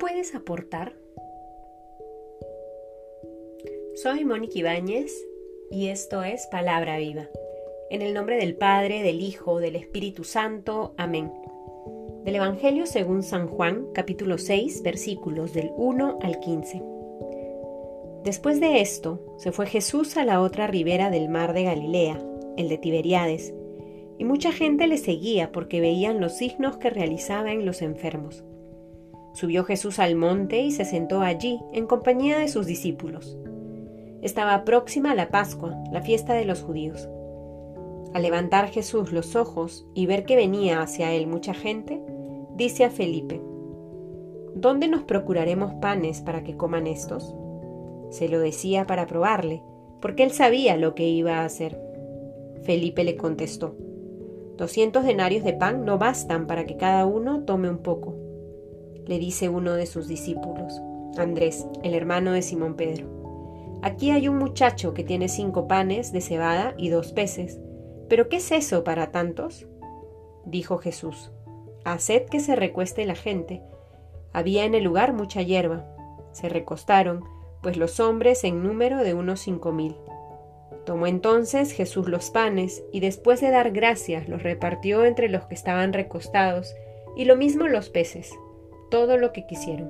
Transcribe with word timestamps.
puedes 0.00 0.34
aportar? 0.34 0.94
Soy 3.96 4.24
Mónica 4.24 4.58
Ibáñez 4.58 5.12
y 5.70 5.88
esto 5.88 6.22
es 6.22 6.46
Palabra 6.46 6.96
Viva. 6.96 7.28
En 7.90 8.00
el 8.00 8.14
nombre 8.14 8.38
del 8.38 8.56
Padre, 8.56 9.02
del 9.02 9.20
Hijo, 9.20 9.60
del 9.60 9.76
Espíritu 9.76 10.24
Santo. 10.24 10.94
Amén. 10.96 11.30
Del 12.24 12.36
Evangelio 12.36 12.86
según 12.86 13.22
San 13.22 13.46
Juan, 13.46 13.88
capítulo 13.92 14.38
6, 14.38 14.82
versículos 14.82 15.52
del 15.52 15.70
1 15.76 16.18
al 16.22 16.40
15. 16.40 16.82
Después 18.24 18.58
de 18.58 18.80
esto, 18.80 19.36
se 19.36 19.52
fue 19.52 19.66
Jesús 19.66 20.16
a 20.16 20.24
la 20.24 20.40
otra 20.40 20.66
ribera 20.66 21.10
del 21.10 21.28
mar 21.28 21.52
de 21.52 21.64
Galilea, 21.64 22.24
el 22.56 22.70
de 22.70 22.78
Tiberiades, 22.78 23.52
y 24.16 24.24
mucha 24.24 24.50
gente 24.50 24.86
le 24.86 24.96
seguía 24.96 25.52
porque 25.52 25.82
veían 25.82 26.20
los 26.20 26.38
signos 26.38 26.78
que 26.78 26.88
realizaba 26.88 27.52
en 27.52 27.66
los 27.66 27.82
enfermos. 27.82 28.44
Subió 29.32 29.64
Jesús 29.64 29.98
al 29.98 30.16
monte 30.16 30.60
y 30.60 30.70
se 30.72 30.84
sentó 30.84 31.20
allí 31.20 31.60
en 31.72 31.86
compañía 31.86 32.38
de 32.38 32.48
sus 32.48 32.66
discípulos. 32.66 33.38
Estaba 34.22 34.64
próxima 34.64 35.14
la 35.14 35.30
Pascua, 35.30 35.76
la 35.92 36.02
fiesta 36.02 36.34
de 36.34 36.44
los 36.44 36.62
judíos. 36.62 37.08
Al 38.12 38.22
levantar 38.22 38.68
Jesús 38.68 39.12
los 39.12 39.36
ojos 39.36 39.86
y 39.94 40.06
ver 40.06 40.24
que 40.24 40.36
venía 40.36 40.82
hacia 40.82 41.12
él 41.12 41.26
mucha 41.26 41.54
gente, 41.54 42.02
dice 42.56 42.84
a 42.84 42.90
Felipe, 42.90 43.40
¿Dónde 44.54 44.88
nos 44.88 45.04
procuraremos 45.04 45.74
panes 45.74 46.20
para 46.20 46.42
que 46.42 46.56
coman 46.56 46.86
estos? 46.86 47.34
Se 48.10 48.28
lo 48.28 48.40
decía 48.40 48.86
para 48.86 49.06
probarle, 49.06 49.62
porque 50.00 50.24
él 50.24 50.32
sabía 50.32 50.76
lo 50.76 50.94
que 50.94 51.08
iba 51.08 51.38
a 51.38 51.44
hacer. 51.44 51.80
Felipe 52.62 53.04
le 53.04 53.16
contestó, 53.16 53.76
Doscientos 54.56 55.04
denarios 55.04 55.42
de 55.44 55.54
pan 55.54 55.86
no 55.86 55.96
bastan 55.96 56.46
para 56.46 56.66
que 56.66 56.76
cada 56.76 57.06
uno 57.06 57.44
tome 57.44 57.70
un 57.70 57.78
poco. 57.78 58.14
Le 59.10 59.18
dice 59.18 59.48
uno 59.48 59.74
de 59.74 59.86
sus 59.86 60.06
discípulos, 60.06 60.80
Andrés, 61.18 61.66
el 61.82 61.94
hermano 61.94 62.30
de 62.30 62.42
Simón 62.42 62.76
Pedro. 62.76 63.80
Aquí 63.82 64.12
hay 64.12 64.28
un 64.28 64.38
muchacho 64.38 64.94
que 64.94 65.02
tiene 65.02 65.28
cinco 65.28 65.66
panes 65.66 66.12
de 66.12 66.20
cebada 66.20 66.74
y 66.78 66.90
dos 66.90 67.10
peces. 67.10 67.58
¿Pero 68.08 68.28
qué 68.28 68.36
es 68.36 68.52
eso 68.52 68.84
para 68.84 69.10
tantos? 69.10 69.66
Dijo 70.44 70.78
Jesús, 70.78 71.32
Haced 71.84 72.26
que 72.26 72.38
se 72.38 72.54
recueste 72.54 73.04
la 73.04 73.16
gente. 73.16 73.64
Había 74.32 74.64
en 74.64 74.76
el 74.76 74.84
lugar 74.84 75.12
mucha 75.12 75.42
hierba. 75.42 75.84
Se 76.30 76.48
recostaron, 76.48 77.24
pues 77.64 77.76
los 77.76 77.98
hombres 77.98 78.44
en 78.44 78.62
número 78.62 78.98
de 78.98 79.14
unos 79.14 79.40
cinco 79.40 79.72
mil. 79.72 79.96
Tomó 80.86 81.08
entonces 81.08 81.72
Jesús 81.72 82.08
los 82.08 82.30
panes 82.30 82.84
y 82.92 83.00
después 83.00 83.40
de 83.40 83.50
dar 83.50 83.72
gracias 83.72 84.28
los 84.28 84.44
repartió 84.44 85.04
entre 85.04 85.28
los 85.28 85.46
que 85.46 85.56
estaban 85.56 85.92
recostados 85.92 86.76
y 87.16 87.24
lo 87.24 87.34
mismo 87.34 87.66
los 87.66 87.90
peces, 87.90 88.32
todo 88.90 89.16
lo 89.16 89.32
que 89.32 89.46
quisieron. 89.46 89.88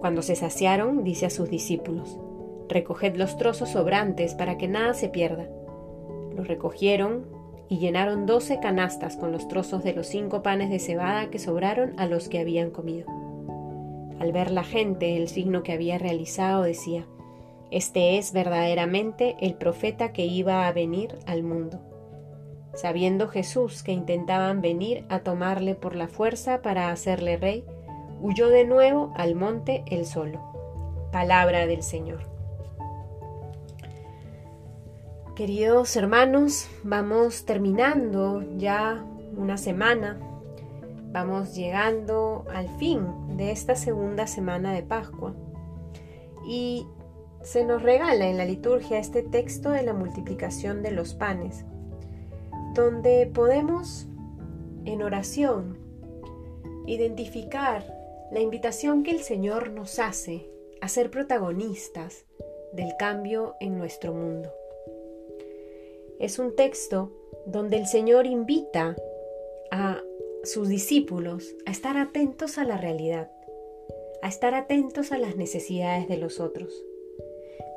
Cuando 0.00 0.22
se 0.22 0.36
saciaron, 0.36 1.02
dice 1.02 1.26
a 1.26 1.30
sus 1.30 1.50
discípulos, 1.50 2.18
Recoged 2.68 3.16
los 3.16 3.36
trozos 3.36 3.70
sobrantes 3.70 4.34
para 4.34 4.56
que 4.56 4.68
nada 4.68 4.94
se 4.94 5.08
pierda. 5.08 5.48
Los 6.36 6.48
recogieron 6.48 7.26
y 7.68 7.78
llenaron 7.78 8.26
doce 8.26 8.60
canastas 8.60 9.16
con 9.16 9.32
los 9.32 9.48
trozos 9.48 9.82
de 9.84 9.94
los 9.94 10.06
cinco 10.06 10.42
panes 10.42 10.70
de 10.70 10.78
cebada 10.78 11.30
que 11.30 11.38
sobraron 11.38 11.98
a 11.98 12.06
los 12.06 12.28
que 12.28 12.38
habían 12.38 12.70
comido. 12.70 13.06
Al 14.18 14.32
ver 14.32 14.50
la 14.50 14.64
gente 14.64 15.16
el 15.16 15.28
signo 15.28 15.62
que 15.62 15.72
había 15.72 15.98
realizado, 15.98 16.62
decía, 16.62 17.06
este 17.70 18.18
es 18.18 18.32
verdaderamente 18.32 19.36
el 19.40 19.54
profeta 19.54 20.12
que 20.12 20.26
iba 20.26 20.66
a 20.66 20.72
venir 20.72 21.18
al 21.26 21.42
mundo. 21.42 21.80
Sabiendo 22.74 23.28
Jesús 23.28 23.82
que 23.82 23.92
intentaban 23.92 24.60
venir 24.60 25.04
a 25.08 25.20
tomarle 25.20 25.74
por 25.74 25.94
la 25.94 26.08
fuerza 26.08 26.60
para 26.60 26.90
hacerle 26.90 27.36
rey, 27.36 27.64
huyó 28.20 28.48
de 28.48 28.64
nuevo 28.64 29.12
al 29.16 29.34
monte 29.34 29.84
él 29.86 30.06
solo. 30.06 30.40
Palabra 31.12 31.66
del 31.66 31.82
Señor. 31.82 32.34
Queridos 35.36 35.96
hermanos, 35.96 36.68
vamos 36.84 37.44
terminando 37.44 38.42
ya 38.56 39.04
una 39.36 39.56
semana, 39.56 40.18
vamos 41.12 41.54
llegando 41.54 42.44
al 42.54 42.68
fin 42.78 43.36
de 43.36 43.50
esta 43.50 43.74
segunda 43.74 44.28
semana 44.28 44.72
de 44.72 44.82
Pascua 44.84 45.34
y 46.46 46.86
se 47.42 47.64
nos 47.64 47.82
regala 47.82 48.26
en 48.26 48.38
la 48.38 48.44
liturgia 48.44 48.98
este 48.98 49.22
texto 49.22 49.70
de 49.70 49.82
la 49.82 49.92
multiplicación 49.92 50.82
de 50.82 50.92
los 50.92 51.14
panes, 51.14 51.64
donde 52.74 53.30
podemos 53.32 54.06
en 54.84 55.02
oración 55.02 55.78
identificar 56.86 57.84
la 58.32 58.40
invitación 58.40 59.04
que 59.04 59.12
el 59.12 59.20
Señor 59.20 59.70
nos 59.70 60.00
hace 60.00 60.50
a 60.80 60.88
ser 60.88 61.10
protagonistas 61.10 62.26
del 62.72 62.96
cambio 62.98 63.54
en 63.60 63.78
nuestro 63.78 64.12
mundo. 64.12 64.52
Es 66.18 66.40
un 66.40 66.56
texto 66.56 67.12
donde 67.46 67.76
el 67.76 67.86
Señor 67.86 68.26
invita 68.26 68.96
a 69.70 70.02
sus 70.42 70.68
discípulos 70.68 71.54
a 71.66 71.70
estar 71.70 71.96
atentos 71.96 72.58
a 72.58 72.64
la 72.64 72.76
realidad, 72.76 73.30
a 74.20 74.28
estar 74.28 74.54
atentos 74.54 75.12
a 75.12 75.18
las 75.18 75.36
necesidades 75.36 76.08
de 76.08 76.16
los 76.16 76.40
otros. 76.40 76.84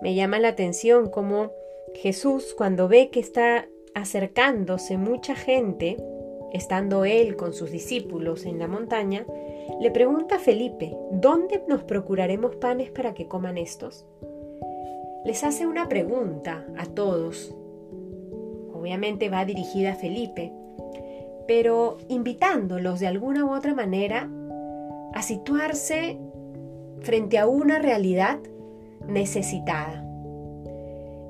Me 0.02 0.16
llama 0.16 0.40
la 0.40 0.50
atención 0.50 1.10
cómo 1.10 1.52
Jesús, 1.94 2.56
cuando 2.56 2.88
ve 2.88 3.10
que 3.10 3.20
está 3.20 3.68
acercándose 3.94 4.98
mucha 4.98 5.36
gente, 5.36 5.98
estando 6.54 7.06
él 7.06 7.36
con 7.36 7.54
sus 7.54 7.72
discípulos 7.72 8.46
en 8.46 8.60
la 8.60 8.68
montaña, 8.68 9.26
le 9.80 9.92
pregunta 9.92 10.36
a 10.36 10.40
Felipe, 10.40 10.96
¿dónde 11.12 11.64
nos 11.68 11.84
procuraremos 11.84 12.56
panes 12.56 12.90
para 12.90 13.14
que 13.14 13.28
coman 13.28 13.58
estos? 13.58 14.06
Les 15.26 15.44
hace 15.44 15.68
una 15.68 15.90
pregunta 15.90 16.66
a 16.78 16.86
todos. 16.86 17.54
Obviamente 18.74 19.30
va 19.30 19.46
dirigida 19.46 19.92
a 19.92 19.96
Felipe, 19.96 20.54
pero 21.48 21.98
invitándolos 22.08 23.00
de 23.00 23.08
alguna 23.08 23.46
u 23.46 23.54
otra 23.54 23.74
manera 23.74 24.30
a 25.14 25.22
situarse 25.22 26.18
frente 27.02 27.38
a 27.38 27.48
una 27.48 27.80
realidad 27.80 28.40
necesitada. 29.08 30.07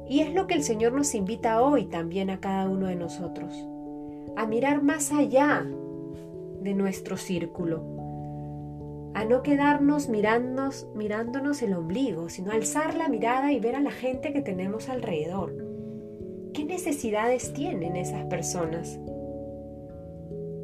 Y 0.09 0.21
es 0.21 0.33
lo 0.33 0.47
que 0.47 0.53
el 0.53 0.63
Señor 0.63 0.93
nos 0.93 1.13
invita 1.15 1.61
hoy 1.61 1.85
también 1.85 2.29
a 2.29 2.39
cada 2.39 2.69
uno 2.69 2.87
de 2.87 2.95
nosotros, 2.95 3.53
a 4.35 4.45
mirar 4.45 4.81
más 4.81 5.11
allá 5.11 5.65
de 6.61 6.73
nuestro 6.73 7.17
círculo, 7.17 7.81
a 9.13 9.25
no 9.25 9.41
quedarnos 9.43 10.09
mirándonos, 10.09 11.61
el 11.61 11.73
ombligo, 11.73 12.29
sino 12.29 12.51
alzar 12.51 12.95
la 12.95 13.09
mirada 13.09 13.51
y 13.51 13.59
ver 13.59 13.75
a 13.75 13.81
la 13.81 13.91
gente 13.91 14.31
que 14.31 14.41
tenemos 14.41 14.89
alrededor. 14.89 15.55
¿Qué 16.53 16.63
necesidades 16.63 17.53
tienen 17.53 17.95
esas 17.95 18.25
personas? 18.25 18.99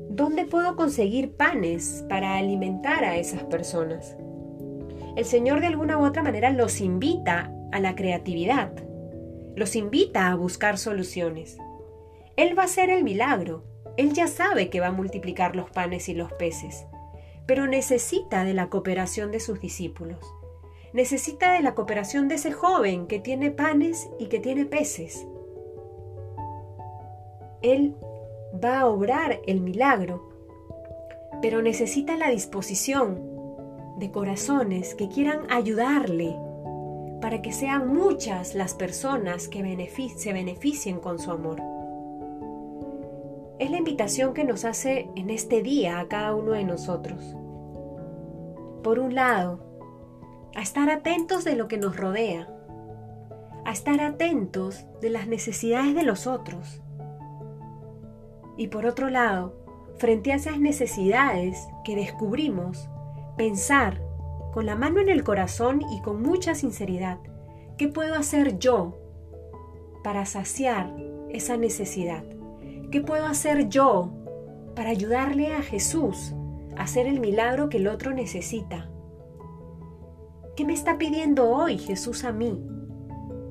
¿Dónde 0.10 0.46
puedo 0.46 0.76
conseguir 0.76 1.36
panes 1.36 2.06
para 2.08 2.38
alimentar 2.38 3.04
a 3.04 3.18
esas 3.18 3.44
personas? 3.44 4.16
el 5.16 5.26
Señor 5.26 5.60
de 5.60 5.68
alguna 5.68 5.98
u 5.98 6.06
otra 6.06 6.24
manera 6.24 6.50
los 6.50 6.82
invita 6.82 7.52
a 7.72 7.80
la 7.80 7.96
creatividad, 7.96 8.72
los 9.56 9.76
invita 9.76 10.30
a 10.30 10.36
buscar 10.36 10.78
soluciones. 10.78 11.58
Él 12.36 12.58
va 12.58 12.64
a 12.64 12.66
hacer 12.66 12.90
el 12.90 13.04
milagro, 13.04 13.64
Él 13.98 14.14
ya 14.14 14.28
sabe 14.28 14.70
que 14.70 14.80
va 14.80 14.88
a 14.88 14.92
multiplicar 14.92 15.56
los 15.56 15.70
panes 15.70 16.10
y 16.10 16.14
los 16.14 16.34
peces, 16.34 16.86
pero 17.46 17.68
necesita 17.68 18.44
de 18.44 18.54
la 18.54 18.70
cooperación 18.70 19.32
de 19.32 19.40
sus 19.40 19.60
discípulos. 19.60 20.20
Necesita 20.94 21.54
de 21.54 21.62
la 21.62 21.76
cooperación 21.76 22.28
de 22.28 22.36
ese 22.36 22.52
joven 22.52 23.08
que 23.08 23.20
tiene 23.20 23.52
panes 23.52 24.10
y 24.20 24.28
que 24.28 24.40
tiene 24.40 24.66
peces. 24.66 25.26
Él 27.62 27.96
va 28.64 28.82
a 28.82 28.88
obrar 28.88 29.42
el 29.48 29.62
milagro, 29.62 30.30
pero 31.42 31.62
necesita 31.62 32.16
la 32.16 32.30
disposición 32.30 33.34
de 33.98 34.12
corazones 34.12 34.96
que 34.96 35.10
quieran 35.10 35.50
ayudarle 35.50 36.36
para 37.24 37.42
que 37.42 37.54
sean 37.54 37.88
muchas 37.88 38.54
las 38.54 38.74
personas 38.74 39.48
que 39.48 39.60
se 40.18 40.34
beneficien 40.34 41.00
con 41.00 41.20
su 41.20 41.32
amor. 41.32 41.62
Es 43.60 43.72
la 43.72 43.78
invitación 43.78 44.34
que 44.34 44.44
nos 44.44 44.66
hace 44.66 45.10
en 45.16 45.30
este 45.30 45.62
día 45.62 46.02
a 46.02 46.10
cada 46.10 46.36
uno 46.36 46.52
de 46.52 46.66
nosotros. 46.66 47.38
Por 48.84 49.00
un 49.00 49.16
lado, 49.16 49.64
a 50.54 50.62
estar 50.62 50.90
atentos 50.90 51.46
de 51.46 51.56
lo 51.56 51.70
que 51.70 51.78
nos 51.78 51.96
rodea, 51.96 52.50
a 53.64 53.72
estar 53.72 54.02
atentos 54.02 54.86
de 55.00 55.10
las 55.10 55.26
necesidades 55.26 55.96
de 55.96 56.04
los 56.04 56.28
otros. 56.28 56.82
Y 58.58 58.68
por 58.68 58.86
otro 58.86 59.10
lado, 59.10 59.56
frente 59.96 60.34
a 60.34 60.36
esas 60.36 60.60
necesidades 60.60 61.70
que 61.86 61.96
descubrimos, 61.96 62.90
pensar 63.38 64.03
con 64.54 64.68
la 64.68 64.76
mano 64.76 65.00
en 65.02 65.10
el 65.10 65.24
corazón 65.24 65.82
y 65.92 66.02
con 66.02 66.22
mucha 66.22 66.54
sinceridad, 66.54 67.18
¿qué 67.78 67.88
puedo 67.88 68.14
hacer 68.14 68.60
yo 68.60 69.00
para 70.04 70.26
saciar 70.28 70.96
esa 71.30 71.58
necesidad? 71.58 72.24
¿Qué 72.92 73.02
puedo 73.02 73.26
hacer 73.26 73.68
yo 73.70 74.14
para 74.76 74.92
ayudarle 74.92 75.56
a 75.56 75.64
Jesús 75.64 76.34
a 76.78 76.84
hacer 76.84 77.08
el 77.08 77.20
milagro 77.20 77.70
que 77.70 77.78
el 77.78 77.88
otro 77.88 78.14
necesita? 78.14 78.92
¿Qué 80.56 80.66
me 80.66 80.74
está 80.74 81.00
pidiendo 81.00 81.50
hoy 81.50 81.80
Jesús 81.80 82.24
a 82.24 82.32
mí 82.32 82.64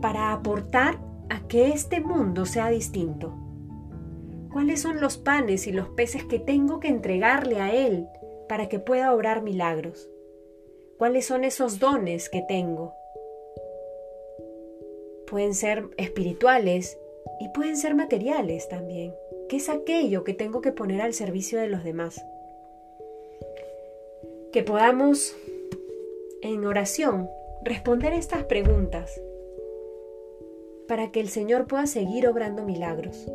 para 0.00 0.32
aportar 0.32 1.00
a 1.31 1.40
que 1.48 1.70
este 1.70 2.00
mundo 2.00 2.46
sea 2.46 2.69
distinto? 2.69 3.37
¿Cuáles 4.52 4.81
son 4.81 5.00
los 5.00 5.19
panes 5.19 5.66
y 5.66 5.72
los 5.72 5.88
peces 5.88 6.25
que 6.25 6.38
tengo 6.38 6.78
que 6.78 6.88
entregarle 6.88 7.60
a 7.60 7.75
Él 7.75 8.06
para 8.48 8.69
que 8.69 8.78
pueda 8.78 9.12
obrar 9.12 9.43
milagros? 9.43 10.08
¿Cuáles 11.02 11.26
son 11.26 11.43
esos 11.43 11.81
dones 11.81 12.31
que 12.31 12.43
tengo? 12.43 12.94
Pueden 15.26 15.52
ser 15.52 15.88
espirituales 15.96 16.96
y 17.40 17.49
pueden 17.49 17.76
ser 17.76 17.96
materiales 17.96 18.69
también. 18.69 19.12
¿Qué 19.49 19.56
es 19.56 19.69
aquello 19.69 20.22
que 20.22 20.32
tengo 20.32 20.60
que 20.60 20.70
poner 20.70 21.00
al 21.00 21.12
servicio 21.12 21.58
de 21.58 21.66
los 21.66 21.82
demás? 21.82 22.25
Que 24.52 24.62
podamos 24.62 25.34
en 26.40 26.64
oración 26.64 27.28
responder 27.64 28.12
estas 28.12 28.44
preguntas 28.44 29.20
para 30.87 31.10
que 31.10 31.19
el 31.19 31.31
Señor 31.31 31.66
pueda 31.66 31.88
seguir 31.88 32.28
obrando 32.28 32.62
milagros 32.62 33.26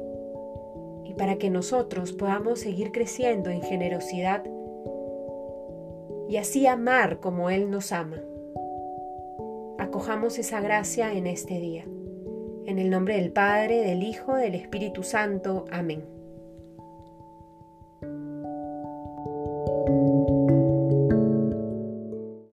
y 1.03 1.15
para 1.15 1.37
que 1.37 1.49
nosotros 1.49 2.13
podamos 2.13 2.61
seguir 2.61 2.93
creciendo 2.93 3.49
en 3.49 3.61
generosidad 3.61 4.45
y 6.29 6.37
así 6.37 6.67
amar 6.67 7.19
como 7.19 7.49
Él 7.49 7.69
nos 7.69 7.91
ama. 7.91 8.21
Acojamos 9.77 10.39
esa 10.39 10.59
gracia 10.61 11.13
en 11.13 11.27
este 11.27 11.59
día. 11.59 11.85
En 12.65 12.79
el 12.79 12.89
nombre 12.89 13.15
del 13.15 13.31
Padre, 13.31 13.81
del 13.81 14.03
Hijo, 14.03 14.35
del 14.35 14.55
Espíritu 14.55 15.03
Santo. 15.03 15.65
Amén. 15.71 16.16